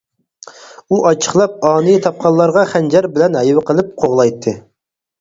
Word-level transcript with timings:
ئۇ 0.95 1.01
ئاچچىقلاپ 1.09 1.69
ئانىي 1.71 2.01
تاپقانلارغا 2.07 2.65
خەنجەر 2.75 3.11
بىلەن 3.15 3.41
ھەيۋە 3.43 3.67
قىلىپ 3.71 3.97
قوغلايتتى. 4.03 4.61